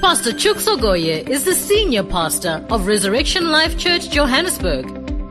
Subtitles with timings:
[0.00, 4.86] Pastor Chooks Ogoye is the senior pastor of Resurrection Life Church Johannesburg.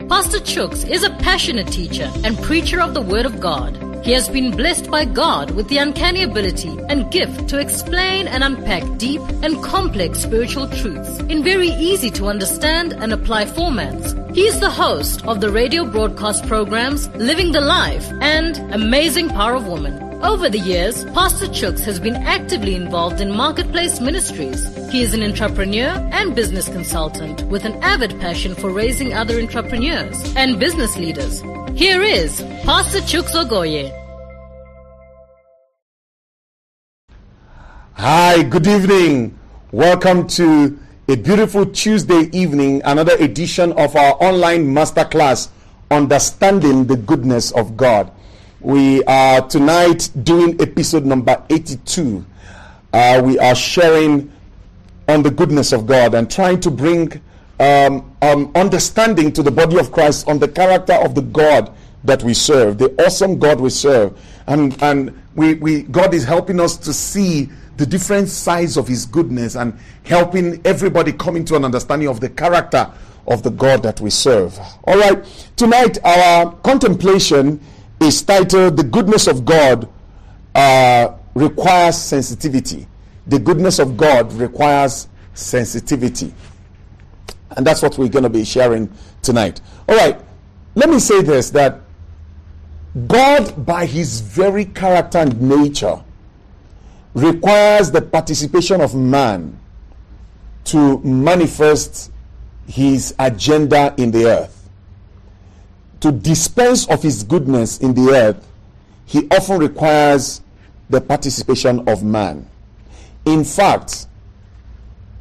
[0.09, 3.75] Pastor Chooks is a passionate teacher and preacher of the Word of God.
[4.03, 8.43] He has been blessed by God with the uncanny ability and gift to explain and
[8.43, 14.13] unpack deep and complex spiritual truths in very easy to understand and apply formats.
[14.35, 19.55] He is the host of the radio broadcast programs Living the Life and Amazing Power
[19.55, 20.06] of Woman.
[20.23, 24.65] Over the years, Pastor Chooks has been actively involved in marketplace ministries.
[24.89, 30.33] He is an entrepreneur and business consultant with an avid passion for raising other entrepreneurs
[30.35, 31.41] and business leaders.
[31.75, 33.93] Here is Pastor Chooks Ogoye.
[37.93, 39.37] Hi, good evening.
[39.71, 45.49] Welcome to a beautiful Tuesday evening, another edition of our online masterclass,
[45.91, 48.11] Understanding the Goodness of God.
[48.59, 52.25] We are tonight doing episode number 82.
[52.91, 54.31] Uh, we are sharing
[55.07, 57.21] on the goodness of God and trying to bring
[57.59, 61.71] um, um, understanding to the body of Christ on the character of the God
[62.03, 64.19] that we serve, the awesome God we serve.
[64.47, 69.05] And, and we, we, God is helping us to see the different sides of His
[69.05, 72.91] goodness and helping everybody come into an understanding of the character
[73.27, 74.57] of the God that we serve.
[74.85, 75.23] All right,
[75.57, 77.59] tonight our contemplation
[77.99, 79.89] is titled The Goodness of God
[80.55, 82.87] uh, Requires Sensitivity.
[83.27, 86.33] The goodness of God requires sensitivity.
[87.51, 88.89] And that's what we're going to be sharing
[89.21, 89.59] tonight.
[89.87, 90.17] All right,
[90.75, 91.81] let me say this that
[93.07, 96.01] God, by his very character and nature,
[97.13, 99.59] requires the participation of man
[100.65, 102.11] to manifest
[102.67, 104.56] his agenda in the earth
[106.01, 108.47] to dispense of his goodness in the earth,
[109.05, 110.41] he often requires
[110.89, 112.47] the participation of man.
[113.25, 114.07] In fact,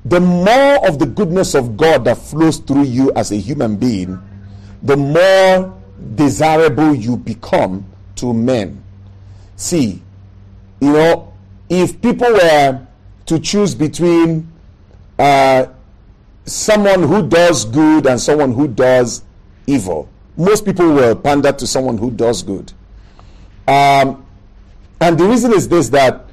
[0.05, 4.21] the more of the goodness of God that flows through you as a human being,
[4.83, 5.77] the more
[6.15, 7.85] desirable you become
[8.17, 8.83] to men.
[9.57, 10.03] See,
[10.81, 11.33] you know,
[11.69, 12.87] if people were
[13.27, 14.53] to choose between
[15.19, 15.67] uh,
[16.45, 19.25] someone who does good and someone who does
[19.67, 22.73] evil, most people will pander to someone who does good.
[23.67, 24.27] Um,
[25.01, 26.27] and the reason is this that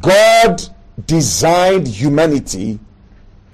[0.00, 0.62] God
[1.06, 2.78] designed humanity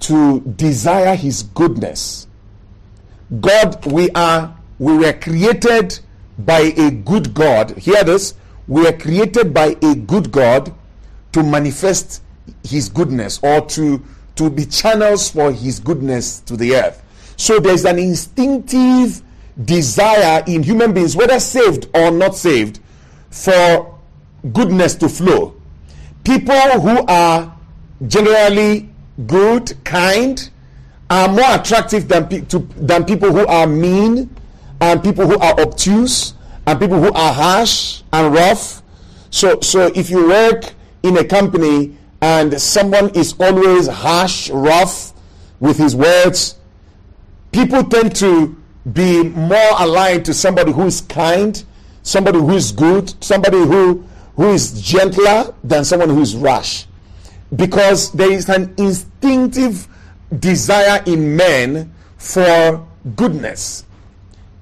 [0.01, 2.27] to desire his goodness.
[3.39, 5.99] God, we are, we were created
[6.37, 7.77] by a good God.
[7.77, 8.33] Hear this.
[8.67, 10.73] We are created by a good God
[11.33, 12.21] to manifest
[12.63, 14.01] his goodness or to,
[14.35, 17.01] to be channels for his goodness to the earth.
[17.37, 19.21] So there's an instinctive
[19.65, 22.79] desire in human beings, whether saved or not saved,
[23.29, 23.99] for
[24.53, 25.55] goodness to flow.
[26.23, 27.55] People who are
[28.07, 28.89] generally
[29.27, 30.49] good, kind,
[31.09, 34.29] are more attractive than, pe- to, than people who are mean
[34.79, 36.33] and people who are obtuse
[36.65, 38.81] and people who are harsh and rough.
[39.29, 40.73] So, so if you work
[41.03, 45.13] in a company and someone is always harsh, rough
[45.59, 46.55] with his words,
[47.51, 48.60] people tend to
[48.93, 51.63] be more aligned to somebody who is kind,
[52.03, 54.05] somebody who is good, somebody who
[54.35, 56.87] who is gentler than someone who is rash.
[57.55, 59.87] Because there is an instinctive
[60.39, 63.85] desire in men for goodness.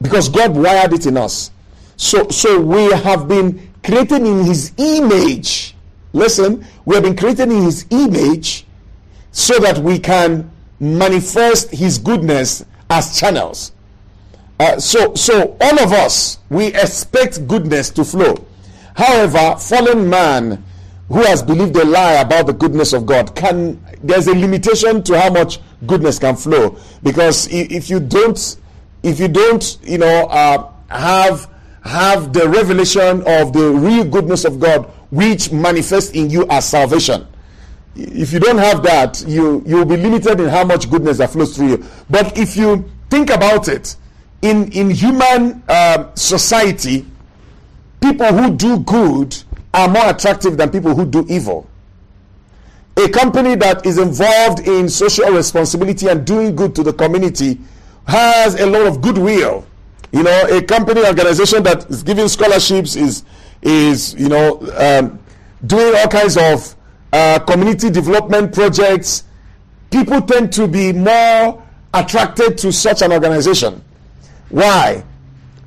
[0.01, 1.51] Because God wired it in us.
[1.97, 5.75] So so we have been created in his image.
[6.11, 8.65] Listen, we have been created in his image
[9.31, 13.71] so that we can manifest his goodness as channels.
[14.59, 18.35] Uh, so, so all of us we expect goodness to flow.
[18.95, 20.63] However, fallen man
[21.07, 25.19] who has believed a lie about the goodness of God can there's a limitation to
[25.19, 28.57] how much goodness can flow because if you don't
[29.01, 31.49] if you don't you know uh, have
[31.83, 37.25] have the revelation of the real goodness of God which manifests in you as salvation
[37.95, 41.31] if you don't have that you you will be limited in how much goodness that
[41.31, 43.95] flows through you but if you think about it
[44.41, 47.05] in in human uh, society,
[48.01, 49.35] people who do good
[49.73, 51.69] are more attractive than people who do evil.
[52.97, 57.59] A company that is involved in social responsibility and doing good to the community
[58.07, 59.65] has a lot of goodwill.
[60.11, 63.23] You know, a company organization that is giving scholarships is
[63.61, 65.19] is you know um,
[65.65, 66.75] doing all kinds of
[67.11, 69.23] uh, community development projects.
[69.91, 71.63] People tend to be more
[71.93, 73.83] attracted to such an organization
[74.49, 75.03] why?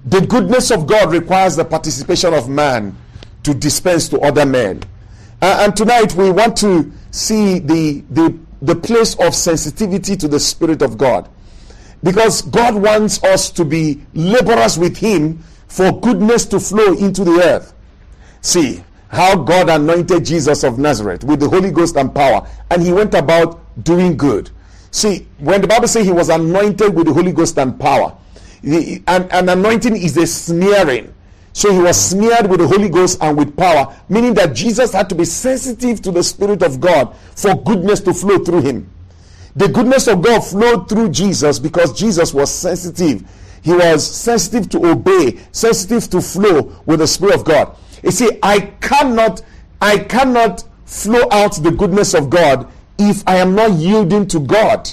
[0.04, 2.96] The goodness of God requires the participation of man
[3.44, 4.82] to dispense to other men.
[5.40, 10.40] Uh, and tonight we want to see the, the the place of sensitivity to the
[10.40, 11.28] Spirit of God.
[12.02, 17.42] Because God wants us to be laborers with Him for goodness to flow into the
[17.42, 17.74] earth.
[18.40, 22.92] See how God anointed Jesus of Nazareth with the Holy Ghost and power, and He
[22.92, 24.50] went about doing good.
[24.90, 28.16] See, when the Bible says He was anointed with the Holy Ghost and power,
[28.64, 31.12] an, an anointing is a smearing.
[31.52, 35.08] So he was smeared with the Holy Ghost and with power, meaning that Jesus had
[35.10, 38.90] to be sensitive to the Spirit of God for goodness to flow through him.
[39.54, 43.22] The goodness of God flowed through Jesus because Jesus was sensitive.
[43.62, 47.76] He was sensitive to obey, sensitive to flow with the Spirit of God.
[48.02, 49.42] You see, I cannot,
[49.80, 54.88] I cannot flow out the goodness of God if I am not yielding to God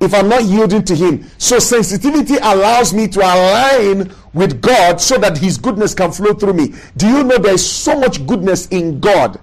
[0.00, 1.28] if I'm not yielding to Him.
[1.38, 6.54] So, sensitivity allows me to align with God so that His goodness can flow through
[6.54, 6.74] me.
[6.96, 9.40] Do you know there is so much goodness in God?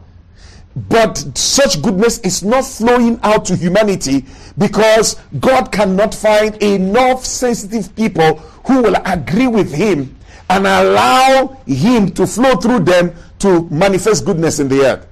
[0.90, 4.26] But such goodness is not flowing out to humanity
[4.58, 8.38] because God cannot find enough sensitive people
[8.68, 10.16] who will agree with Him
[10.50, 15.08] and allow Him to flow through them to manifest goodness in the earth.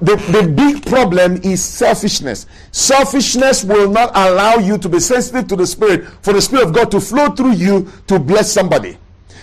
[0.00, 2.46] The, the big problem is selfishness.
[2.72, 6.72] Selfishness will not allow you to be sensitive to the Spirit, for the Spirit of
[6.72, 8.98] God to flow through you to bless somebody.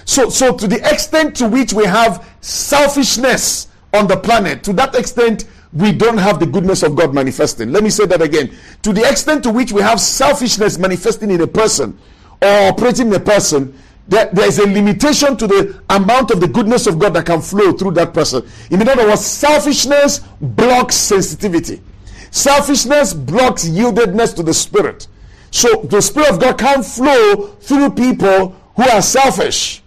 [0.05, 4.95] So, so to the extent to which we have selfishness on the planet, to that
[4.95, 7.71] extent, we don't have the goodness of God manifesting.
[7.71, 8.53] Let me say that again.
[8.83, 11.97] To the extent to which we have selfishness manifesting in a person
[12.41, 13.77] or operating in a person,
[14.11, 17.39] there, there is a limitation to the amount of the goodness of God that can
[17.39, 18.45] flow through that person.
[18.69, 21.81] In other words, selfishness blocks sensitivity.
[22.29, 25.07] Selfishness blocks yieldedness to the Spirit.
[25.51, 29.81] So the Spirit of God can't flow through people who are selfish.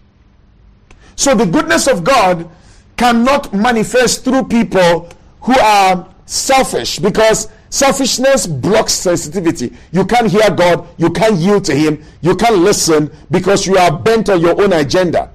[1.17, 2.49] So the goodness of God
[2.97, 5.11] cannot manifest through people
[5.43, 9.73] who are selfish because Selfishness blocks sensitivity.
[9.91, 13.91] You can't hear God, you can't yield to Him, you can't listen because you are
[13.99, 15.33] bent on your own agenda.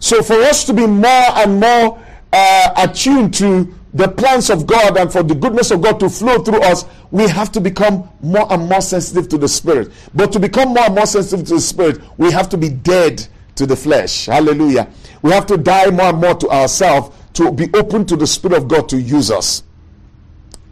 [0.00, 2.02] So, for us to be more and more
[2.32, 6.38] uh, attuned to the plans of God and for the goodness of God to flow
[6.38, 9.92] through us, we have to become more and more sensitive to the Spirit.
[10.14, 13.28] But to become more and more sensitive to the Spirit, we have to be dead
[13.56, 14.24] to the flesh.
[14.24, 14.88] Hallelujah.
[15.20, 18.56] We have to die more and more to ourselves to be open to the Spirit
[18.56, 19.62] of God to use us.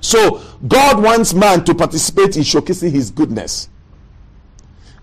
[0.00, 3.68] So, God wants man to participate in showcasing his goodness.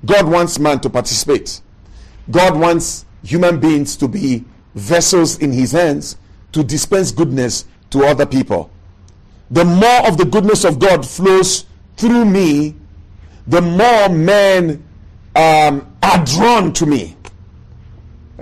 [0.05, 1.61] God wants man to participate.
[2.29, 4.44] God wants human beings to be
[4.75, 6.17] vessels in his hands
[6.51, 8.69] to dispense goodness to other people.
[9.51, 11.65] The more of the goodness of God flows
[11.95, 12.75] through me,
[13.47, 14.83] the more men
[15.35, 17.15] um, are drawn to me.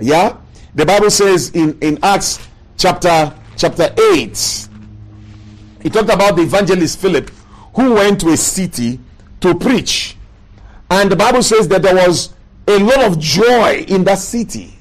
[0.00, 0.36] Yeah?
[0.74, 2.38] The Bible says in, in Acts
[2.76, 4.68] chapter chapter 8
[5.86, 7.30] he talked about the evangelist Philip
[7.76, 8.98] who went to a city
[9.40, 10.16] to preach.
[10.90, 12.34] And the Bible says that there was
[12.66, 14.76] a lot of joy in that city.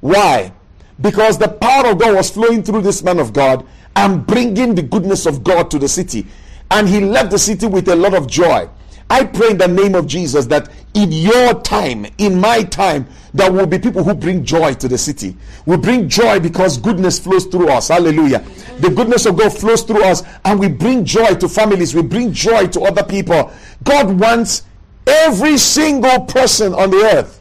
[0.00, 0.52] Why?
[1.00, 4.82] Because the power of God was flowing through this man of God and bringing the
[4.82, 6.26] goodness of God to the city.
[6.72, 8.68] And he left the city with a lot of joy.
[9.10, 13.50] I pray in the name of Jesus that in your time, in my time, there
[13.50, 15.36] will be people who bring joy to the city.
[15.64, 17.88] We bring joy because goodness flows through us.
[17.88, 18.44] Hallelujah.
[18.78, 21.94] The goodness of God flows through us, and we bring joy to families.
[21.94, 23.50] We bring joy to other people.
[23.84, 24.64] God wants
[25.06, 27.40] every single person on the earth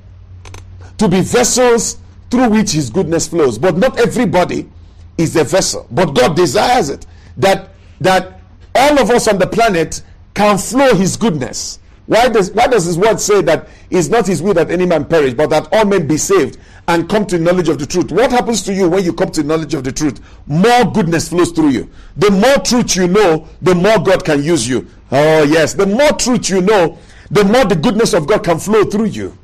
[0.98, 1.98] to be vessels
[2.30, 3.58] through which His goodness flows.
[3.58, 4.70] But not everybody
[5.18, 5.88] is a vessel.
[5.92, 7.06] But God desires it
[7.38, 8.40] that that
[8.74, 10.02] all of us on the planet
[10.34, 11.80] can flow his goodness.
[12.08, 15.06] Why does, why does his word say that it's not his will that any man
[15.06, 16.58] perish, but that all men be saved
[16.88, 18.12] and come to knowledge of the truth?
[18.12, 20.20] What happens to you when you come to knowledge of the truth?
[20.48, 21.90] More goodness flows through you.
[22.18, 24.88] The more truth you know, the more God can use you.
[25.12, 25.74] Oh, yes.
[25.74, 26.98] The more truth you know,
[27.30, 29.38] the more the goodness of God can flow through you.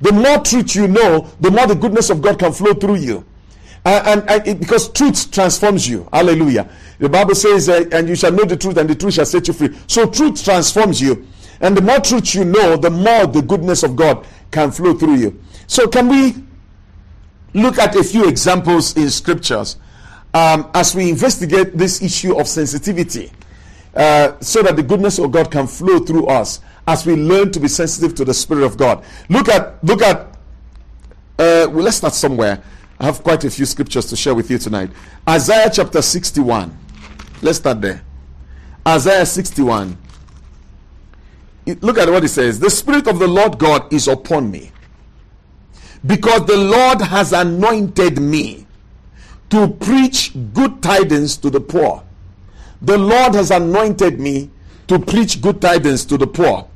[0.00, 3.24] The more truth you know, the more the goodness of God can flow through you.
[3.84, 6.08] And, and it, because truth transforms you.
[6.12, 6.68] Hallelujah.
[6.98, 9.48] The Bible says, uh, and you shall know the truth, and the truth shall set
[9.48, 9.76] you free.
[9.88, 11.26] So truth transforms you.
[11.60, 15.16] And the more truth you know, the more the goodness of God can flow through
[15.16, 15.40] you.
[15.66, 16.34] So, can we
[17.54, 19.76] look at a few examples in scriptures
[20.34, 23.30] um, as we investigate this issue of sensitivity
[23.94, 27.60] uh, so that the goodness of God can flow through us as we learn to
[27.60, 29.04] be sensitive to the Spirit of God?
[29.28, 30.18] Look at, look at,
[31.38, 32.62] uh, well, let's start somewhere.
[33.02, 34.88] I have quite a few scriptures to share with you tonight.
[35.28, 36.78] Isaiah chapter 61.
[37.42, 38.00] Let's start there.
[38.86, 39.98] Isaiah 61.
[41.80, 42.60] Look at what it says.
[42.60, 44.70] The Spirit of the Lord God is upon me.
[46.06, 48.68] Because the Lord has anointed me
[49.50, 52.04] to preach good tidings to the poor.
[52.82, 54.48] The Lord has anointed me
[54.86, 56.68] to preach good tidings to the poor.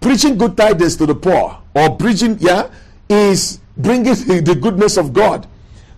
[0.00, 2.70] Preaching good tidings to the poor or preaching, yeah,
[3.10, 5.46] is bringing the goodness of God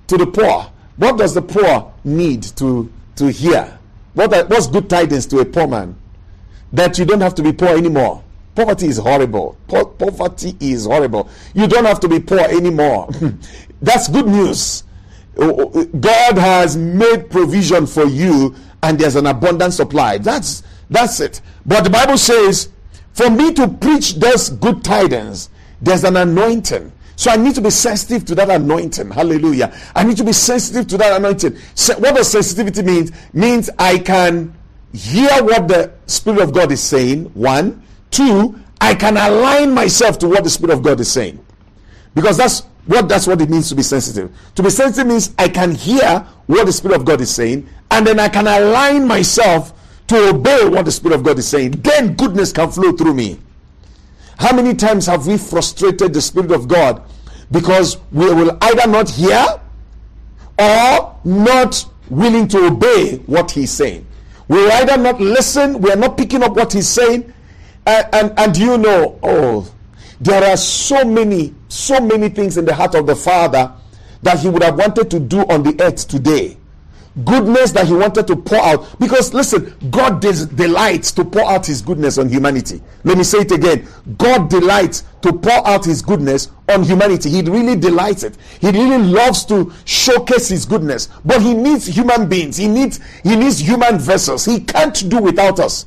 [0.06, 0.71] to the poor.
[0.97, 3.78] What does the poor need to, to hear?
[4.14, 5.97] What are, what's good tidings to a poor man?
[6.73, 8.23] That you don't have to be poor anymore.
[8.54, 9.59] Poverty is horrible.
[9.68, 11.28] Po- poverty is horrible.
[11.54, 13.11] You don't have to be poor anymore.
[13.83, 14.85] That's good news.
[15.37, 20.16] Oh, oh, God has made provision for you and there's an abundant supply.
[20.16, 21.40] That's that's it.
[21.66, 22.71] But the Bible says,
[23.12, 25.50] for me to preach those good tidings,
[25.83, 26.92] there's an anointing.
[27.16, 29.11] So I need to be sensitive to that anointing.
[29.11, 29.75] Hallelujah.
[29.94, 31.56] I need to be sensitive to that anointing.
[31.75, 33.11] So what does sensitivity mean?
[33.32, 34.54] Means I can
[34.92, 37.25] hear what the Spirit of God is saying.
[37.35, 37.82] One.
[38.11, 41.44] Two, I can align myself to what the Spirit of God is saying.
[42.14, 44.30] Because that's what that's what it means to be sensitive.
[44.54, 48.06] To be sensitive means I can hear what the Spirit of God is saying, and
[48.06, 49.73] then I can align myself
[50.08, 51.73] to obey what the Spirit of God is saying.
[51.73, 53.40] Then goodness can flow through me.
[54.38, 57.02] How many times have we frustrated the Spirit of God
[57.50, 59.45] because we will either not hear
[60.59, 64.07] or not willing to obey what He's saying?
[64.49, 67.33] We will either not listen, we are not picking up what He's saying,
[67.87, 69.73] and, and, and you know, oh,
[70.21, 73.73] there are so many, so many things in the heart of the Father
[74.23, 76.57] that He would have wanted to do on the earth today.
[77.25, 78.99] Goodness that He wanted to pour out.
[78.99, 82.82] Because listen, God des- delights to pour out His goodness on humanity.
[83.04, 83.88] Let me say it again.
[84.18, 87.30] God delights to pour out His goodness on humanity.
[87.30, 88.37] He really delights it.
[88.61, 91.08] He really loves to showcase His goodness.
[91.25, 92.58] But He needs human beings.
[92.58, 94.44] He needs He needs human vessels.
[94.44, 95.87] He can't do without us.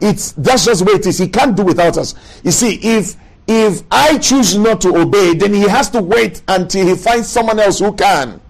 [0.00, 1.18] It's that's just the way it is.
[1.18, 2.14] He can't do without us.
[2.42, 3.16] You see, if
[3.48, 7.60] if I choose not to obey, then he has to wait until he finds someone
[7.60, 8.40] else who can.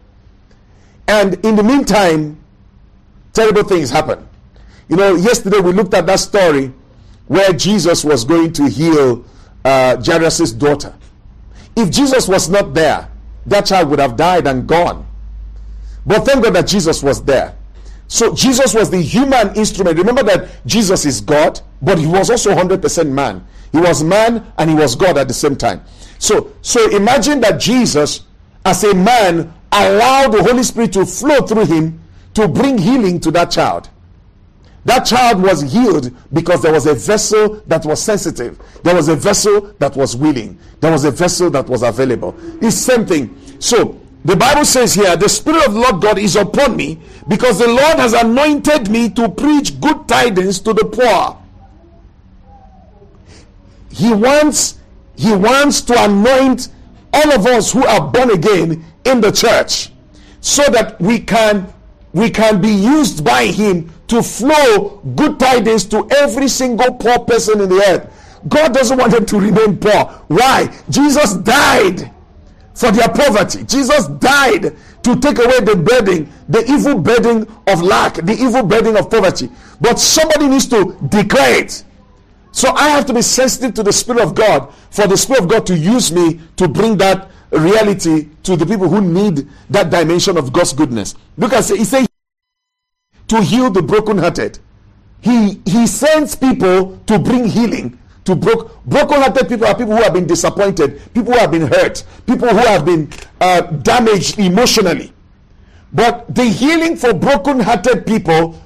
[1.08, 2.38] And in the meantime,
[3.32, 4.28] terrible things happen.
[4.88, 6.72] You know, yesterday we looked at that story
[7.26, 9.25] where Jesus was going to heal
[9.64, 10.94] uh, Jairus' daughter.
[11.76, 13.08] If Jesus was not there,
[13.46, 15.06] that child would have died and gone.
[16.04, 17.56] But thank God that Jesus was there.
[18.08, 19.98] So Jesus was the human instrument.
[19.98, 23.44] Remember that Jesus is God, but he was also 100% man.
[23.72, 25.82] He was man and he was God at the same time.
[26.18, 28.22] So so imagine that Jesus
[28.64, 29.52] as a man
[29.85, 32.00] allowed the Holy Spirit to flow through him
[32.35, 33.88] to bring healing to that child.
[34.85, 38.61] That child was healed because there was a vessel that was sensitive.
[38.85, 40.59] There was a vessel that was willing.
[40.80, 42.37] There was a vessel that was available.
[42.62, 43.37] It's same thing.
[43.59, 47.59] So the Bible says here, the Spirit of the Lord God is upon me because
[47.59, 51.42] the Lord has anointed me to preach good tidings to the poor.
[53.90, 54.78] He wants,
[55.16, 56.68] he wants to anoint
[57.12, 59.90] all of us who are born again in the church
[60.40, 61.72] so that we can
[62.12, 67.60] we can be used by him to flow good tidings to every single poor person
[67.60, 68.40] in the earth.
[68.48, 70.04] God doesn't want them to remain poor.
[70.28, 70.75] Why?
[70.88, 72.10] Jesus died
[72.75, 73.64] for their poverty.
[73.64, 78.96] Jesus died to take away the burden, the evil burden of lack, the evil burden
[78.96, 79.50] of poverty.
[79.80, 81.84] But somebody needs to declare it.
[82.52, 85.48] So I have to be sensitive to the Spirit of God for the Spirit of
[85.50, 90.37] God to use me to bring that reality to the people who need that dimension
[90.37, 91.15] of God's goodness.
[91.37, 92.07] Look at he says
[93.29, 94.59] to heal the brokenhearted.
[95.21, 100.12] He he sends people to bring healing to broke broken-hearted people are people who have
[100.12, 103.09] been disappointed, people who have been hurt, people who have been
[103.41, 105.12] uh, damaged emotionally.
[105.93, 108.61] But the healing for broken-hearted people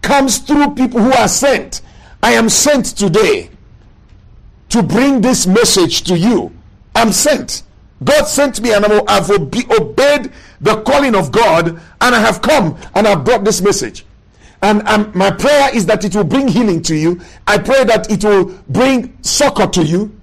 [0.00, 1.82] comes through people who are sent.
[2.22, 3.50] I am sent today
[4.70, 6.52] to bring this message to you.
[6.94, 7.62] I'm sent.
[8.04, 13.06] God sent me and I've obeyed the calling of God and I have come and
[13.06, 14.04] I've brought this message.
[14.62, 17.20] And, and my prayer is that it will bring healing to you.
[17.46, 20.16] I pray that it will bring succor to you.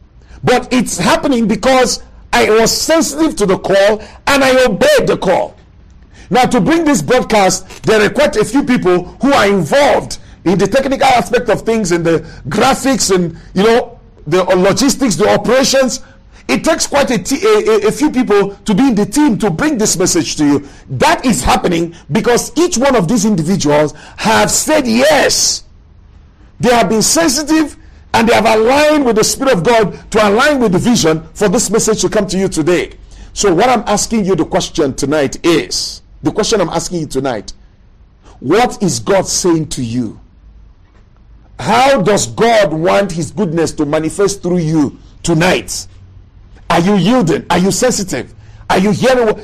[0.43, 5.57] But it's happening because I was sensitive to the call and I obeyed the call.
[6.29, 10.57] Now, to bring this broadcast, there are quite a few people who are involved in
[10.57, 16.01] the technical aspect of things, in the graphics, and you know the logistics, the operations.
[16.49, 20.35] It takes quite a, few people to be in the team to bring this message
[20.37, 20.67] to you.
[20.89, 25.63] That is happening because each one of these individuals have said yes.
[26.59, 27.77] They have been sensitive
[28.15, 31.49] and they have aligned with the Spirit of God to align with the vision for
[31.49, 32.93] this message to come to you today.
[33.33, 37.53] So, what I'm asking you the question tonight is the question I'm asking you tonight
[38.39, 40.19] what is God saying to you?
[41.59, 45.87] How does God want His goodness to manifest through you tonight?
[46.69, 47.45] Are you yielding?
[47.49, 48.33] Are you sensitive?
[48.69, 49.41] Are you hearing?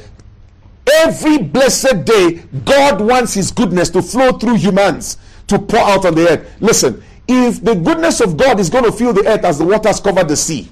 [0.94, 5.18] Every blessed day, God wants His goodness to flow through humans
[5.48, 6.56] to pour out on the earth.
[6.60, 10.00] Listen, if the goodness of God is going to fill the earth as the waters
[10.00, 10.72] cover the sea,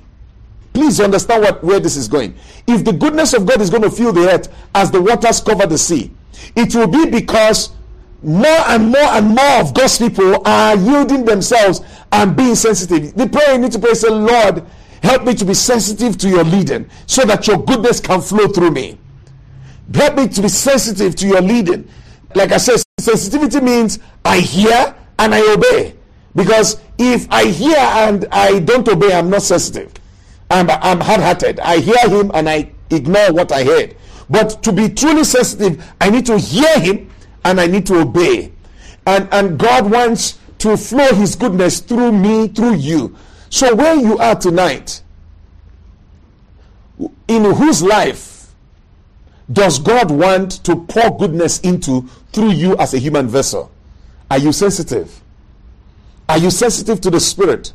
[0.73, 2.35] please understand what where this is going.
[2.67, 5.65] If the goodness of God is going to fill the earth as the waters cover
[5.65, 6.11] the sea,
[6.55, 7.71] it will be because
[8.21, 11.81] more and more and more of God's people are yielding themselves
[12.11, 13.15] and being sensitive.
[13.15, 14.63] The prayer you need to pray say, Lord,
[15.03, 18.71] help me to be sensitive to your leading so that your goodness can flow through
[18.71, 18.97] me.
[19.93, 21.87] Help me to be sensitive to your leading.
[22.33, 25.95] Like I said, sensitivity means I hear and I obey.
[26.35, 29.93] Because if I hear and I don't obey, I'm not sensitive.
[30.49, 31.59] I'm, I'm hard hearted.
[31.59, 33.95] I hear him and I ignore what I heard.
[34.29, 37.09] But to be truly sensitive, I need to hear him
[37.43, 38.53] and I need to obey.
[39.05, 43.15] And, and God wants to flow his goodness through me, through you.
[43.53, 45.03] So, where you are tonight,
[47.27, 48.51] in whose life
[49.51, 53.69] does God want to pour goodness into through you as a human vessel?
[54.31, 55.21] Are you sensitive?
[56.27, 57.73] Are you sensitive to the Spirit?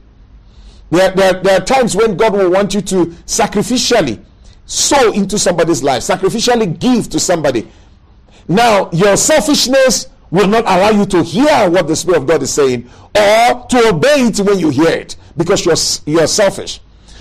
[0.90, 4.20] There, there, there are times when God will want you to sacrificially
[4.66, 7.68] sow into somebody's life, sacrificially give to somebody.
[8.48, 12.52] Now, your selfishness will not allow you to hear what the Spirit of God is
[12.52, 16.80] saying or to obey it when you hear it because you're, you're selfish.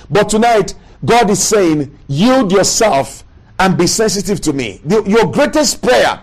[0.10, 3.24] But tonight, God is saying, yield yourself
[3.60, 4.82] and be sensitive to me.
[4.84, 6.22] The, your greatest prayer,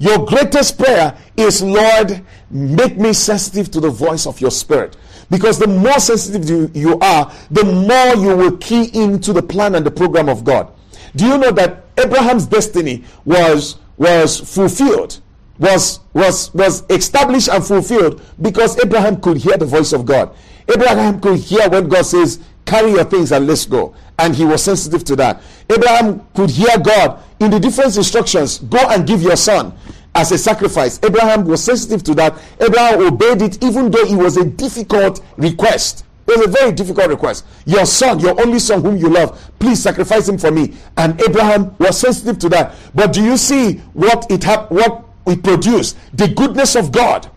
[0.00, 4.96] your greatest prayer is, Lord, make me sensitive to the voice of your Spirit.
[5.30, 9.74] Because the more sensitive you, you are, the more you will key into the plan
[9.74, 10.72] and the program of God.
[11.16, 15.20] Do you know that Abraham's destiny was was fulfilled,
[15.58, 20.34] was was was established and fulfilled because Abraham could hear the voice of God.
[20.68, 24.62] Abraham could hear when God says, "Carry your things and let's go," and he was
[24.62, 25.42] sensitive to that.
[25.68, 29.72] Abraham could hear God in the different instructions: "Go and give your son."
[30.14, 31.00] as a sacrifice.
[31.02, 32.38] Abraham was sensitive to that.
[32.60, 36.04] Abraham obeyed it, even though it was a difficult request.
[36.26, 37.44] It was a very difficult request.
[37.66, 40.72] Your son, your only son whom you love, please sacrifice him for me.
[40.96, 42.74] And Abraham was sensitive to that.
[42.94, 45.96] But do you see what it ha- what it produced?
[46.14, 47.28] The goodness of God.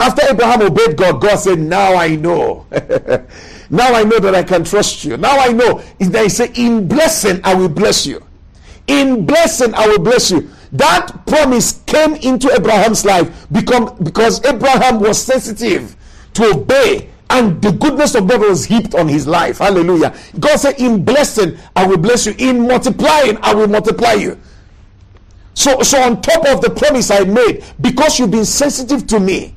[0.00, 2.66] After Abraham obeyed God, God said, Now I know.
[3.70, 5.16] now I know that I can trust you.
[5.16, 5.82] Now I know.
[5.98, 8.22] He said, In blessing, I will bless you.
[8.86, 10.50] In blessing, I will bless you.
[10.72, 15.96] That promise came into Abraham's life because Abraham was sensitive
[16.34, 19.58] to obey and the goodness of God was heaped on his life.
[19.58, 20.14] Hallelujah.
[20.38, 22.34] God said, In blessing, I will bless you.
[22.38, 24.38] In multiplying, I will multiply you.
[25.54, 29.54] So, so on top of the promise I made, because you've been sensitive to me,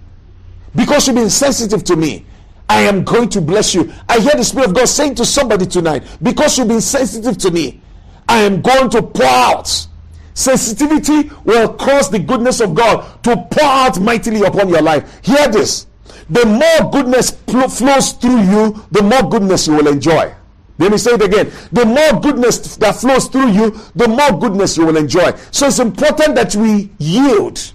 [0.78, 2.24] because you've been sensitive to me,
[2.70, 3.92] I am going to bless you.
[4.08, 7.52] I hear the Spirit of God saying to somebody tonight, because you've been sensitive to
[7.52, 7.82] me,
[8.30, 9.88] I am going to pour out.
[10.36, 15.20] Sensitivity will cause the goodness of God to pour out mightily upon your life.
[15.26, 15.88] Hear this.
[16.30, 20.32] The more goodness pl- flows through you, the more goodness you will enjoy.
[20.78, 21.52] Let me say it again.
[21.72, 25.32] The more goodness that flows through you, the more goodness you will enjoy.
[25.50, 27.74] So it's important that we yield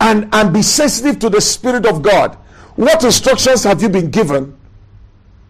[0.00, 2.34] and, and be sensitive to the Spirit of God.
[2.76, 4.56] What instructions have you been given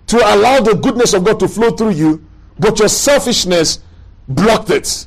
[0.09, 2.27] to allow the goodness of God to flow through you,
[2.59, 3.79] but your selfishness
[4.29, 5.07] blocked it.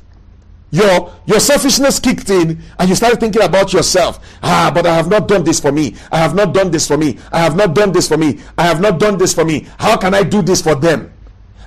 [0.70, 4.18] Your, your selfishness kicked in and you started thinking about yourself.
[4.42, 5.94] Ah, but I have not done this for me.
[6.10, 7.18] I have not done this for me.
[7.30, 8.40] I have not done this for me.
[8.58, 9.66] I have not done this for me.
[9.78, 11.12] How can I do this for them?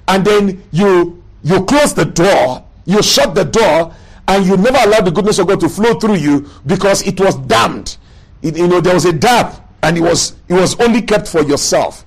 [0.08, 3.94] And then you you close the door, you shut the door,
[4.28, 7.36] and you never allowed the goodness of God to flow through you because it was
[7.36, 7.98] dammed.
[8.42, 11.42] It, you know, there was a dam and it was it was only kept for
[11.44, 12.06] yourself.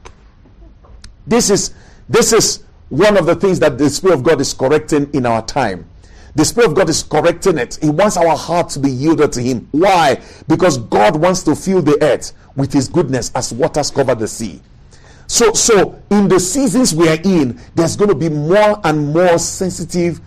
[1.26, 1.74] This is
[2.08, 5.44] this is one of the things that the Spirit of God is correcting in our
[5.44, 5.86] time.
[6.34, 7.78] The Spirit of God is correcting it.
[7.80, 9.68] He wants our heart to be yielded to Him.
[9.72, 10.20] Why?
[10.46, 14.60] Because God wants to fill the earth with His goodness as waters cover the sea.
[15.26, 19.38] So, so in the seasons we are in, there's going to be more and more
[19.38, 20.20] sensitive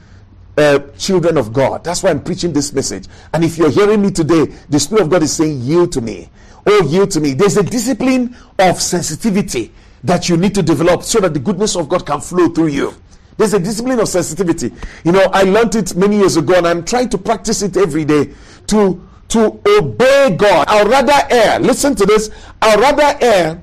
[0.58, 1.84] uh, children of God.
[1.84, 3.08] That's why I'm preaching this message.
[3.34, 6.30] And if you're hearing me today, the Spirit of God is saying, Yield to me.
[6.66, 7.34] Oh, yield to me.
[7.34, 9.72] There's a discipline of sensitivity
[10.04, 12.94] that you need to develop so that the goodness of God can flow through you.
[13.38, 14.72] There's a discipline of sensitivity.
[15.04, 18.06] You know, I learned it many years ago and I'm trying to practice it every
[18.06, 18.34] day
[18.68, 20.68] to to obey God.
[20.68, 21.60] I'll rather err.
[21.60, 22.30] Listen to this.
[22.62, 23.62] I'll rather err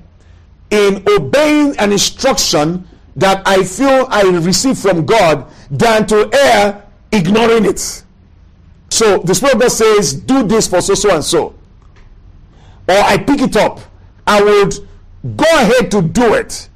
[0.70, 2.88] in obeying an instruction
[3.20, 8.02] that I feel I receive from God than to err ignoring it.
[8.88, 11.54] So the Spirit of God says, do this for so, so, and so.
[12.88, 13.80] Or I pick it up.
[14.26, 14.74] I would
[15.36, 16.68] go ahead to do it.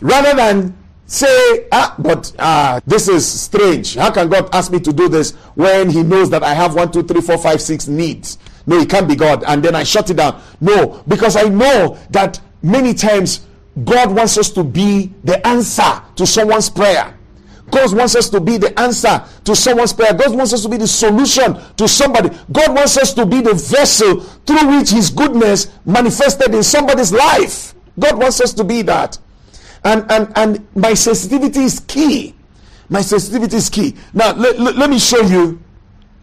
[0.00, 3.94] Rather than say, ah, but ah, this is strange.
[3.94, 6.90] How can God ask me to do this when He knows that I have one,
[6.90, 8.38] two, three, four, five, six needs?
[8.66, 9.44] No, it can't be God.
[9.46, 10.40] And then I shut it down.
[10.60, 13.46] No, because I know that many times
[13.84, 17.16] God wants us to be the answer to someone's prayer.
[17.70, 20.12] God wants us to be the answer to someone's prayer.
[20.12, 22.28] God wants us to be the solution to somebody.
[22.52, 27.74] God wants us to be the vessel through which His goodness manifested in somebody's life.
[27.98, 29.18] God wants us to be that.
[29.84, 32.34] And and and my sensitivity is key.
[32.90, 33.96] My sensitivity is key.
[34.12, 35.58] Now let, let, let me show you.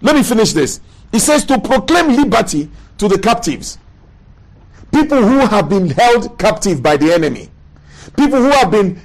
[0.02, 0.82] Let me finish this.
[1.12, 3.80] It says to proclaim liberty to the captives.
[4.91, 7.49] People who have been held captive by the enemy.
[8.17, 8.99] People who have been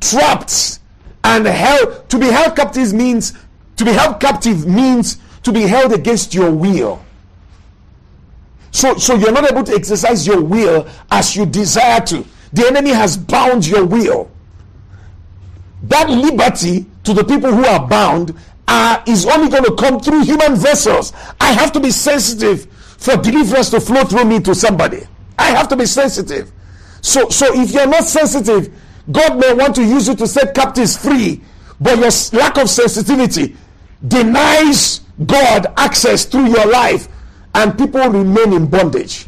[0.00, 0.78] trapped
[1.24, 3.32] and held to be held captive means
[3.76, 7.04] to be held captive means to be held against your will.
[8.70, 12.24] So so you're not able to exercise your will as you desire to.
[12.52, 14.30] The enemy has bound your will.
[15.84, 18.34] That liberty to the people who are bound
[18.68, 21.12] uh, is only going to come through human vessels.
[21.40, 22.66] I have to be sensitive
[22.98, 25.06] for deliverance to flow through me to somebody
[25.38, 26.52] i have to be sensitive
[27.00, 28.70] so so if you're not sensitive
[29.10, 31.42] God may want to use you to set captives free,
[31.80, 33.56] but your lack of sensitivity
[34.06, 37.08] denies God access through your life,
[37.54, 39.26] and people remain in bondage.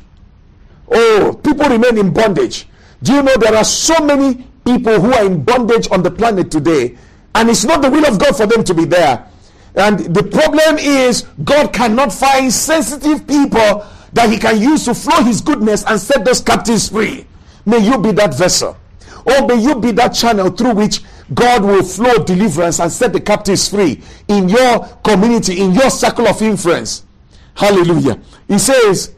[0.88, 2.66] Oh, people remain in bondage.
[3.02, 6.50] Do you know there are so many people who are in bondage on the planet
[6.50, 6.96] today,
[7.34, 9.28] and it's not the will of God for them to be there.
[9.74, 13.84] And the problem is, God cannot find sensitive people
[14.16, 17.26] that He can use to flow His goodness and set those captives free.
[17.66, 18.76] May you be that vessel.
[19.26, 21.02] Or may you be that channel through which
[21.35, 26.26] God will flow deliverance and set the captives free in your community, in your circle
[26.29, 27.05] of influence.
[27.55, 28.18] Hallelujah.
[28.48, 29.14] He says,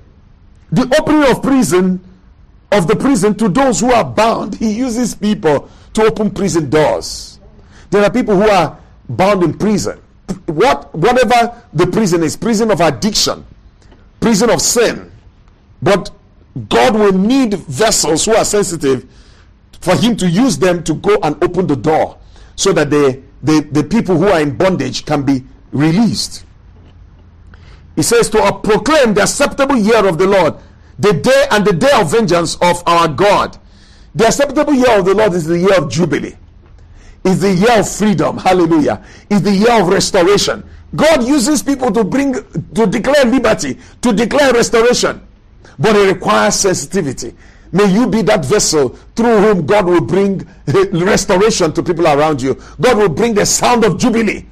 [0.73, 2.05] the opening of prison,
[2.73, 7.39] of the prison to those who are bound, he uses people to open prison doors.
[7.91, 10.01] There are people who are bound in prison.
[10.47, 13.47] What whatever the prison is, prison of addiction,
[14.29, 15.11] prison of sin.
[15.81, 16.11] But
[16.69, 19.07] God will need vessels who are sensitive
[19.81, 22.19] for him to use them to go and open the door
[22.55, 26.45] so that the, the, the people who are in bondage can be released.
[27.97, 30.57] He says to proclaim the acceptable year of the Lord,
[30.99, 33.57] the day and the day of vengeance of our God.
[34.14, 36.37] The acceptable year of the Lord is the year of jubilee.
[37.29, 38.38] Is the year of freedom.
[38.38, 39.05] Hallelujah.
[39.29, 40.64] Is the year of restoration.
[40.97, 45.21] God uses people to bring to declare liberty, to declare restoration.
[45.79, 47.35] But it requires sensitivity.
[47.71, 52.59] May you be that vessel through whom God will bring restoration to people around you.
[52.81, 54.47] God will bring the sound of jubilee.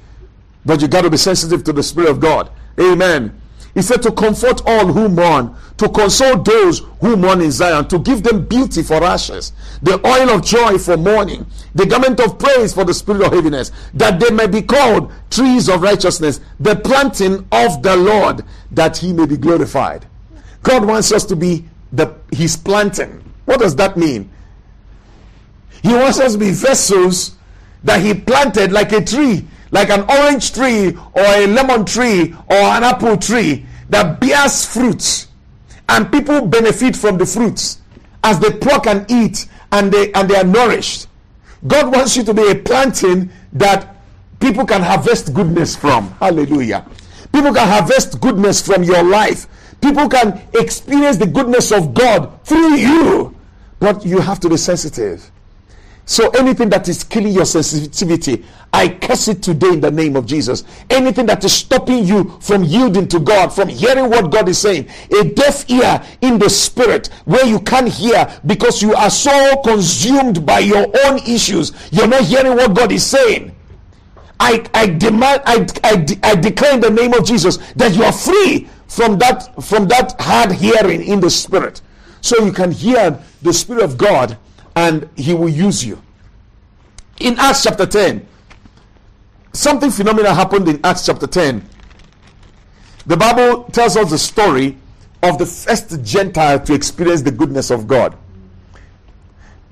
[0.63, 2.51] But you got to be sensitive to the Spirit of God.
[2.79, 3.41] Amen.
[3.77, 7.99] He said to comfort all who mourn, to console those who mourn in Zion, to
[7.99, 12.73] give them beauty for ashes, the oil of joy for mourning, the garment of praise
[12.73, 17.47] for the spirit of heaviness, that they may be called trees of righteousness, the planting
[17.51, 20.07] of the Lord, that he may be glorified.
[20.63, 23.23] God wants us to be the he's planting.
[23.45, 24.31] What does that mean?
[25.83, 27.35] He wants us to be vessels
[27.83, 32.55] that he planted like a tree, like an orange tree or a lemon tree or
[32.55, 35.27] an apple tree that bears fruits,
[35.89, 37.79] and people benefit from the fruits
[38.23, 41.07] as they pluck and eat and they and they are nourished.
[41.65, 43.95] God wants you to be a planting that
[44.39, 46.09] people can harvest goodness from.
[46.19, 46.85] Hallelujah.
[47.31, 49.47] People can harvest goodness from your life
[49.81, 53.35] People can experience the goodness of God through you,
[53.79, 55.31] but you have to be sensitive.
[56.07, 60.25] So anything that is killing your sensitivity, I curse it today in the name of
[60.25, 60.63] Jesus.
[60.89, 64.87] Anything that is stopping you from yielding to God, from hearing what God is saying,
[65.19, 70.45] a deaf ear in the spirit where you can't hear because you are so consumed
[70.45, 71.73] by your own issues.
[71.91, 73.53] You're not hearing what God is saying.
[74.39, 78.13] I, I demand, I, I, I declare in the name of Jesus that you are
[78.13, 81.81] free from that from that hard hearing in the spirit
[82.21, 84.37] so you can hear the spirit of god
[84.77, 85.99] and he will use you.
[87.19, 88.25] In acts chapter 10
[89.51, 91.67] something phenomenal happened in acts chapter 10
[93.07, 94.77] the bible tells us the story
[95.23, 98.15] of the first gentile to experience the goodness of god.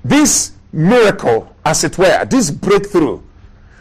[0.04, 3.20] This miracle as it were this breakthrough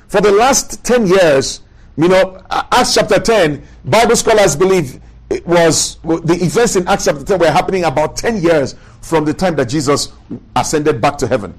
[0.08, 1.62] for the last 10 years
[1.98, 7.24] you know acts chapter 10 bible scholars believe it was the events in Acts chapter
[7.24, 10.14] 10 were happening about 10 years from the time that Jesus
[10.56, 11.54] ascended back to heaven.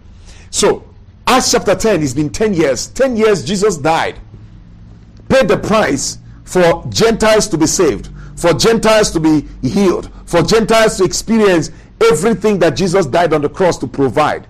[0.51, 0.85] So,
[1.27, 2.87] Acts chapter 10, it's been 10 years.
[2.89, 4.19] 10 years Jesus died,
[5.29, 10.97] paid the price for Gentiles to be saved, for Gentiles to be healed, for Gentiles
[10.99, 14.47] to experience everything that Jesus died on the cross to provide.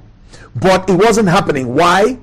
[0.55, 1.75] But it wasn't happening.
[1.75, 2.19] Why?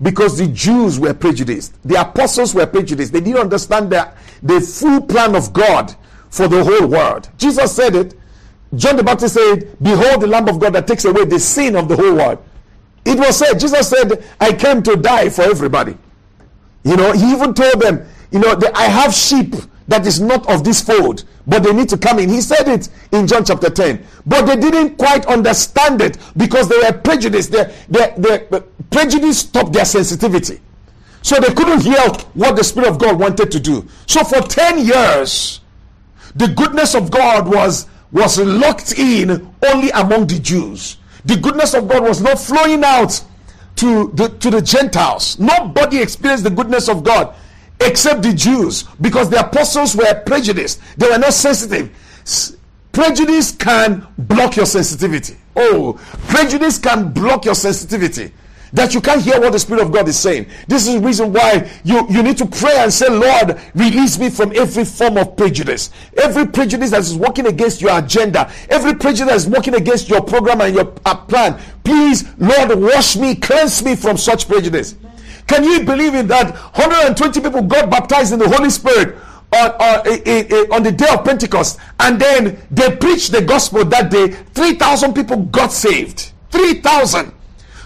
[0.00, 1.74] Because the Jews were prejudiced.
[1.84, 3.12] The apostles were prejudiced.
[3.12, 5.94] They didn't understand the, the full plan of God
[6.32, 7.28] for the whole world.
[7.36, 8.14] Jesus said it.
[8.74, 11.88] John the Baptist said, Behold the Lamb of God that takes away the sin of
[11.88, 12.42] the whole world.
[13.04, 15.96] It was said, Jesus said, I came to die for everybody.
[16.84, 19.54] You know, he even told them, you know, I have sheep
[19.88, 22.30] that is not of this fold, but they need to come in.
[22.30, 24.02] He said it in John chapter 10.
[24.24, 27.52] But they didn't quite understand it because they were prejudiced.
[27.52, 30.60] Their, their, their prejudice stopped their sensitivity.
[31.20, 32.00] So they couldn't hear
[32.32, 33.86] what the Spirit of God wanted to do.
[34.06, 35.60] So for 10 years,
[36.34, 40.98] the goodness of God was, was locked in only among the Jews.
[41.24, 43.22] The goodness of God was not flowing out
[43.76, 45.38] to the, to the Gentiles.
[45.38, 47.34] Nobody experienced the goodness of God
[47.80, 50.80] except the Jews because the apostles were prejudiced.
[50.96, 51.90] They were not sensitive.
[52.92, 55.36] Prejudice can block your sensitivity.
[55.56, 58.32] Oh, prejudice can block your sensitivity
[58.72, 60.46] that you can't hear what the Spirit of God is saying.
[60.66, 64.30] This is the reason why you, you need to pray and say, Lord, release me
[64.30, 65.90] from every form of prejudice.
[66.16, 70.22] Every prejudice that is working against your agenda, every prejudice that is working against your
[70.22, 71.60] program and your uh, plan.
[71.84, 74.96] Please, Lord, wash me, cleanse me from such prejudice.
[75.46, 79.16] Can you believe in that 120 people got baptized in the Holy Spirit?
[79.54, 79.98] On, on,
[80.72, 84.28] on, the day of Pentecost, and then they preached the gospel that day.
[84.28, 86.32] 3,000 people got saved.
[86.52, 87.34] 3,000.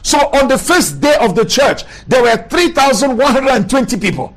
[0.07, 4.37] So on the first day of the church, there were 3,120 people.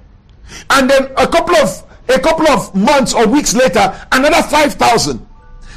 [0.71, 5.27] And then a couple of a couple of months or weeks later, another 5,000.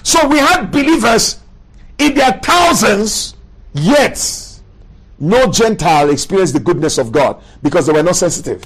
[0.03, 1.41] So we had believers
[1.99, 3.35] in their thousands,
[3.75, 4.19] yet
[5.19, 8.65] no Gentile experienced the goodness of God because they were not sensitive.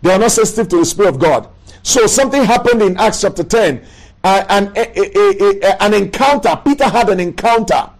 [0.00, 1.50] They were not sensitive to the Spirit of God.
[1.82, 3.84] So something happened in Acts chapter 10.
[4.24, 6.58] Uh, an, a, a, a, an encounter.
[6.64, 7.90] Peter had an encounter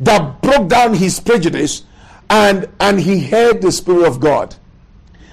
[0.00, 1.84] that broke down his prejudice
[2.32, 4.56] and and he heard the spirit of god.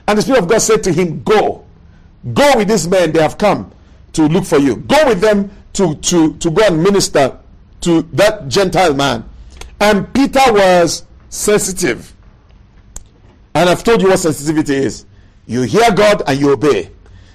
[0.05, 1.65] And the spirit of god said to him go.
[2.33, 3.71] Go with these men they have come
[4.13, 4.75] to look for you.
[4.75, 7.39] Go with them to to to go and minister
[7.81, 9.27] to that gentile man.
[9.79, 12.13] And peter was sensitive.
[13.55, 15.05] And i've told you what sensitivity is.
[15.47, 16.91] You hear god and you obey.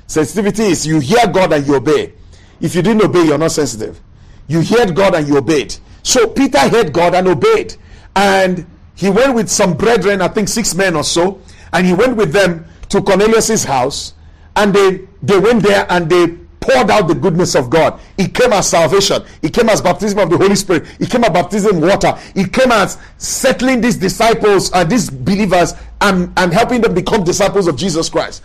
[0.06, 2.12] Sensitivity is you hear god and you obey.
[2.60, 3.98] If you didn't obey you're not sensitive.
[4.46, 5.74] You heard god and you obeyed.
[6.02, 7.76] So peter heard god and obeyed.
[8.14, 11.40] And he went with some brethren, I think six men or so,
[11.72, 14.14] and he went with them to Cornelius's house,
[14.56, 16.28] and they they went there and they
[16.60, 18.00] poured out the goodness of God.
[18.16, 19.22] It came as salvation.
[19.42, 20.86] It came as baptism of the Holy Spirit.
[20.98, 22.18] It came as baptism water.
[22.34, 27.22] It came as settling these disciples and uh, these believers and, and helping them become
[27.22, 28.42] disciples of Jesus Christ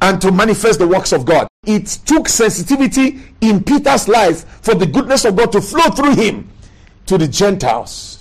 [0.00, 1.48] and to manifest the works of God.
[1.66, 6.48] It took sensitivity in Peter's life for the goodness of God to flow through him
[7.06, 8.19] to the Gentiles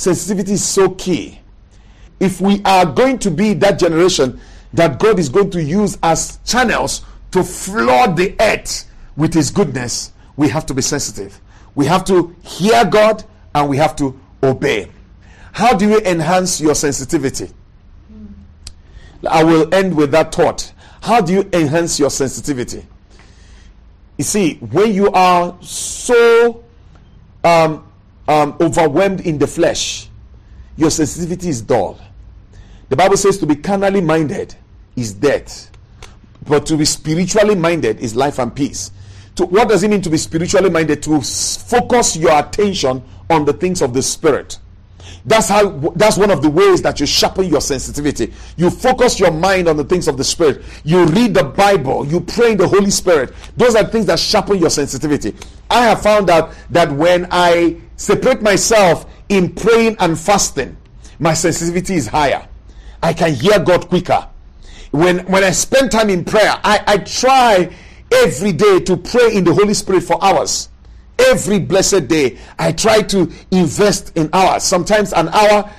[0.00, 1.38] sensitivity is so key.
[2.18, 4.40] If we are going to be that generation
[4.72, 10.12] that God is going to use as channels to flood the earth with His goodness,
[10.36, 11.40] we have to be sensitive.
[11.74, 14.90] We have to hear God and we have to obey.
[15.52, 17.50] How do you enhance your sensitivity?
[19.28, 20.72] I will end with that thought.
[21.02, 22.86] How do you enhance your sensitivity?
[24.16, 26.64] You see, when you are so
[27.44, 27.89] um,
[28.30, 30.08] um, overwhelmed in the flesh,
[30.76, 31.98] your sensitivity is dull.
[32.88, 34.54] The Bible says to be carnally minded
[34.94, 35.68] is death,
[36.46, 38.92] but to be spiritually minded is life and peace.
[39.34, 41.02] To, what does it mean to be spiritually minded?
[41.04, 44.60] To focus your attention on the things of the spirit.
[45.24, 48.32] That's how that's one of the ways that you sharpen your sensitivity.
[48.56, 50.62] You focus your mind on the things of the spirit.
[50.84, 53.34] You read the Bible, you pray in the Holy Spirit.
[53.56, 55.34] Those are things that sharpen your sensitivity.
[55.68, 60.76] I have found out that when I separate myself in praying and fasting,
[61.18, 62.48] my sensitivity is higher.
[63.02, 64.26] I can hear God quicker.
[64.90, 67.70] When when I spend time in prayer, I, I try
[68.10, 70.69] every day to pray in the Holy Spirit for hours
[71.28, 74.62] every blessed day i try to invest in hours.
[74.62, 75.70] Sometimes an hour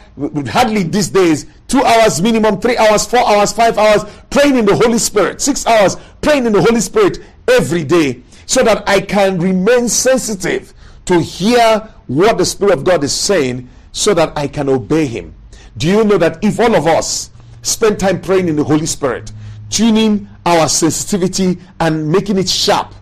[0.47, 4.75] hardly these days two hours minimum three hours four hours five hours praying in the
[4.75, 5.41] holy spirit.
[5.41, 10.73] Six hours praying in the holy spirit every day so that i can remain sensitive
[11.05, 15.33] to hear what the spirit of god is saying so that i can obey him.
[15.77, 19.31] Do you know that if all of us spend time praying in the holy spirit
[19.69, 22.93] tuning our sensitivity and making it sharp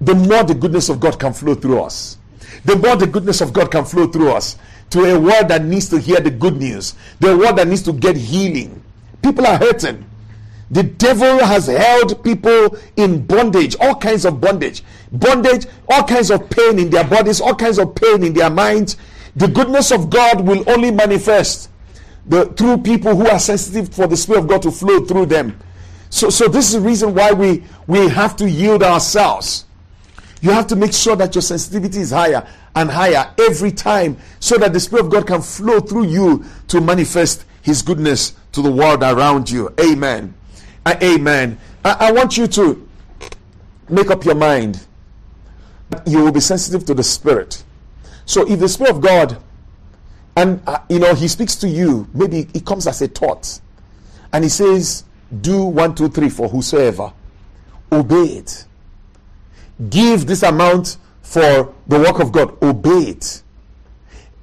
[0.00, 2.18] the more the goodness of God can flow through us.
[2.64, 4.56] The more the goodness of God can flow through us
[4.90, 7.92] to a world that needs to hear the good news, the world that needs to
[7.92, 8.82] get healing.
[9.22, 10.04] People are hurting.
[10.70, 16.48] The devil has held people in bondage, all kinds of bondage, bondage, all kinds of
[16.48, 18.96] pain in their bodies, all kinds of pain in their minds.
[19.36, 21.70] The goodness of God will only manifest
[22.26, 25.58] the, through people who are sensitive for the Spirit of God to flow through them.
[26.08, 29.66] So, so this is the reason why we, we have to yield ourselves
[30.44, 34.58] You have to make sure that your sensitivity is higher and higher every time so
[34.58, 38.70] that the Spirit of God can flow through you to manifest His goodness to the
[38.70, 39.72] world around you.
[39.80, 40.34] Amen.
[40.84, 41.58] Uh, amen.
[41.82, 42.86] I, I want you to
[43.88, 44.86] make up your mind
[45.88, 47.64] that you will be sensitive to the Spirit.
[48.26, 49.42] So if the Spirit of God
[50.36, 53.60] and uh, you know he speaks to you maybe it comes as a thought
[54.34, 55.04] and he says
[55.40, 57.12] do one two three for whosoever
[57.92, 58.66] obey it
[59.90, 62.62] give this amount for the work of god.
[62.62, 63.42] Obey it.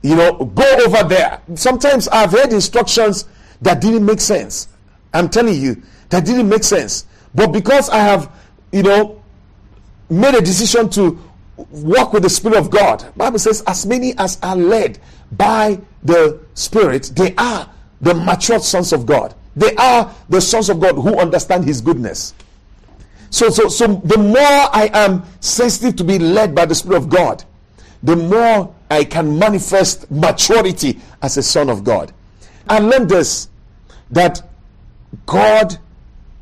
[0.01, 1.41] You know go over there.
[1.55, 3.25] Sometimes i've heard instructions
[3.61, 4.67] that didn't make sense.
[5.13, 7.05] I'm telling you that didn't make sense.
[7.33, 8.31] But because i have
[8.71, 9.21] you know
[10.09, 11.19] made a decision to
[11.69, 14.97] walk with the spirit of god bible says as many as are led
[15.31, 17.69] by the Spirit, they are
[18.01, 19.33] the matured sons of God.
[19.55, 22.33] They are the sons of God who understand His goodness.
[23.31, 27.09] So, so, so the more I am sensitive to be led by the Spirit of
[27.09, 27.43] God,
[28.03, 32.13] the more I can manifest maturity as a son of God.
[32.69, 33.49] I learned this
[34.11, 34.47] that
[35.25, 35.79] God,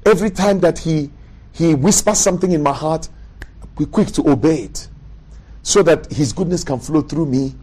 [0.05, 1.09] every time that He
[1.53, 3.07] He whispers something in my heart,
[3.77, 4.89] be quick to obey it,
[5.63, 7.55] so that His goodness can flow through me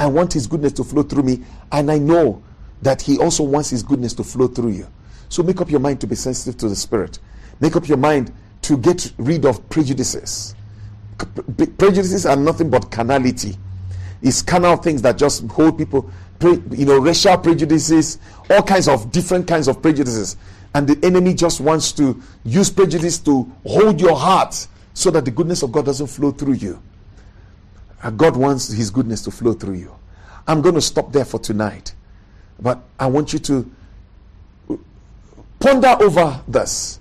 [0.00, 2.42] I want His goodness to flow through me, and I know
[2.80, 4.88] that He also wants His goodness to flow through you.
[5.28, 7.18] So make up your mind to be sensitive to the Spirit.
[7.60, 8.32] Make up your mind
[8.62, 10.54] to get rid of prejudices.
[11.78, 13.56] Prejudices are nothing but carnality.
[14.22, 16.10] It's carnal things that just hold people,
[16.42, 18.18] you know, racial prejudices,
[18.50, 20.36] all kinds of different kinds of prejudices.
[20.74, 25.30] And the enemy just wants to use prejudice to hold your heart so that the
[25.30, 26.80] goodness of God doesn't flow through you.
[28.16, 29.94] God wants His goodness to flow through you.
[30.46, 31.94] I'm going to stop there for tonight.
[32.58, 33.70] But I want you to
[35.58, 36.99] ponder over this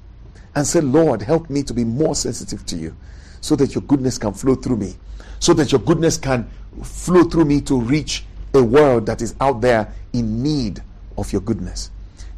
[0.56, 2.96] and say, Lord, help me to be more sensitive to you
[3.42, 4.96] so that your goodness can flow through me,
[5.40, 6.50] so that your goodness can
[6.84, 10.82] flow through me to reach a world that is out there in need
[11.18, 11.92] of your goodness.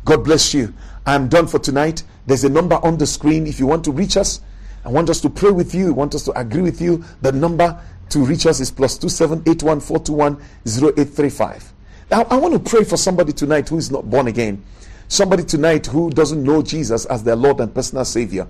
[0.06, 0.74] God bless you.
[1.06, 2.04] I'm done for tonight.
[2.28, 3.47] There's a number on the screen.
[3.47, 4.41] If you want to reach us,
[4.84, 7.04] I want us to pray with you, I want us to agree with you.
[7.21, 10.91] The number to reach us is plus two seven eight one four two one zero
[10.97, 11.71] eight three five.
[12.10, 14.63] Now I want to pray for somebody tonight who is not born again,
[15.12, 18.47] somebody tonight who doesn't know Jesus as their Lord and personal Savior.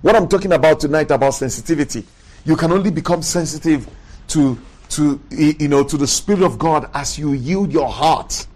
[0.00, 2.06] What I'm talking about tonight about sensitivity,
[2.44, 3.88] you can only become sensitive
[4.28, 4.56] to
[4.90, 8.46] to you know to the Spirit of God as you yield your heart,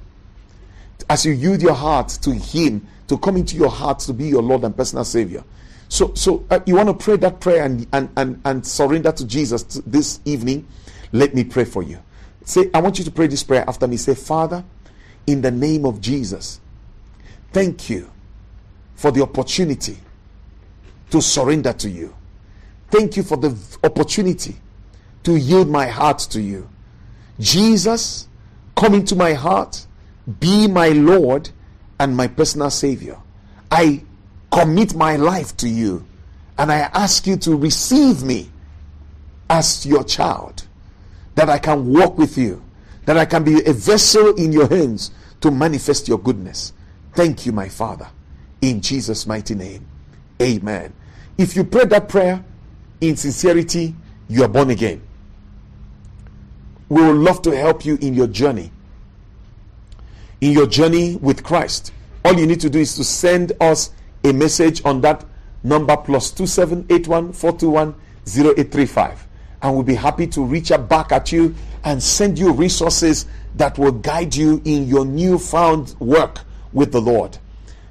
[1.11, 4.43] as you yield your heart to Him to come into your heart to be your
[4.43, 5.43] Lord and personal Savior.
[5.89, 9.27] So, so uh, you want to pray that prayer and, and, and, and surrender to
[9.27, 10.67] Jesus this evening?
[11.11, 11.99] Let me pray for you.
[12.45, 13.99] Say, I want you to pray this prayer after me.
[13.99, 14.65] Say, Father,
[15.27, 16.62] in the name of Jesus,
[17.53, 18.11] thank you
[18.95, 19.97] for the opportunity
[21.11, 22.15] to surrender to you.
[22.91, 24.57] Thank you for the opportunity
[25.25, 26.69] to yield my heart to you.
[27.39, 28.29] Jesus,
[28.77, 29.87] come into my heart,
[30.41, 31.51] be my Lord
[31.99, 33.19] and my personal Savior.
[33.71, 34.05] I
[34.51, 36.05] commit my life to you
[36.59, 38.51] and I ask you to receive me
[39.49, 40.67] as your child,
[41.35, 42.63] that I can walk with you,
[43.05, 45.11] that I can be a vessel in your hands
[45.41, 46.73] to manifest your goodness.
[47.15, 48.09] Thank you, my Father.
[48.61, 49.87] In Jesus' mighty name.
[50.41, 50.93] Amen.
[51.37, 52.45] If you pray that prayer
[53.01, 53.95] in sincerity,
[54.29, 55.03] you are born again.
[56.89, 58.71] We would love to help you in your journey.
[60.41, 61.93] In your journey with Christ.
[62.25, 63.91] All you need to do is to send us
[64.25, 65.25] a message on that
[65.65, 67.95] number plus 2781
[69.63, 73.79] and we'll be happy to reach out back at you and send you resources that
[73.79, 76.41] will guide you in your newfound work
[76.73, 77.39] with the Lord.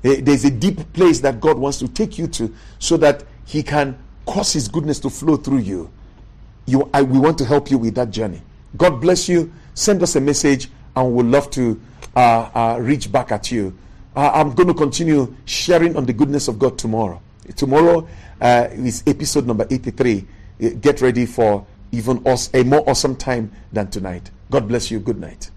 [0.01, 3.97] There's a deep place that God wants to take you to so that He can
[4.25, 5.91] cause His goodness to flow through you.
[6.65, 8.41] You, I, we want to help you with that journey.
[8.77, 9.51] God bless you.
[9.73, 11.79] Send us a message, and we'll love to
[12.15, 13.77] uh, uh, reach back at you.
[14.15, 17.21] Uh, I'm going to continue sharing on the goodness of God tomorrow.
[17.55, 18.07] Tomorrow
[18.39, 20.27] uh, is episode number 83.
[20.61, 24.32] Uh, get ready for even us a more awesome time than tonight.
[24.49, 24.99] God bless you.
[24.99, 25.51] Good night.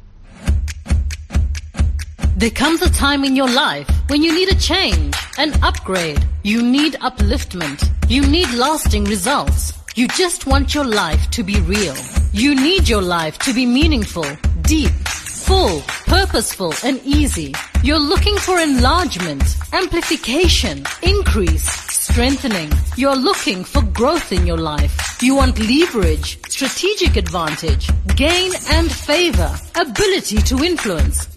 [2.37, 6.18] There comes a time in your life when you need a change, an upgrade.
[6.43, 7.89] You need upliftment.
[8.09, 9.72] You need lasting results.
[9.95, 11.95] You just want your life to be real.
[12.32, 14.26] You need your life to be meaningful,
[14.62, 17.55] deep, full, purposeful, and easy.
[17.85, 22.72] You're looking for enlargement, amplification, increase, strengthening.
[22.97, 25.22] You're looking for growth in your life.
[25.22, 31.26] You want leverage, strategic advantage, gain and favor, ability to influence,